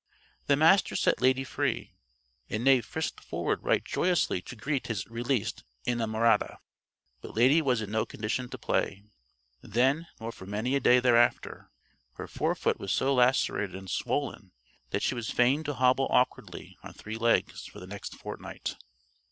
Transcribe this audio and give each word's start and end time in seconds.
The 0.47 0.55
Master 0.55 0.95
set 0.95 1.21
Lady 1.21 1.43
free, 1.43 1.93
and 2.49 2.63
Knave 2.63 2.87
frisked 2.87 3.19
forward 3.23 3.61
right 3.63 3.85
joyously 3.85 4.41
to 4.41 4.55
greet 4.55 4.87
his 4.87 5.05
released 5.05 5.63
inamorata. 5.85 6.57
But 7.21 7.35
Lady 7.35 7.61
was 7.61 7.81
in 7.83 7.91
no 7.91 8.07
condition 8.07 8.49
to 8.49 8.57
play 8.57 9.03
then 9.61 10.07
nor 10.19 10.31
for 10.31 10.47
many 10.47 10.75
a 10.75 10.79
day 10.79 10.99
thereafter. 10.99 11.69
Her 12.13 12.27
forefoot 12.27 12.79
was 12.79 12.91
so 12.91 13.13
lacerated 13.13 13.75
and 13.75 13.91
swollen 13.91 14.53
that 14.89 15.03
she 15.03 15.13
was 15.13 15.29
fain 15.29 15.63
to 15.65 15.75
hobble 15.75 16.07
awkwardly 16.09 16.79
on 16.81 16.93
three 16.93 17.19
legs 17.19 17.67
for 17.67 17.79
the 17.79 17.85
next 17.85 18.15
fortnight. 18.15 18.77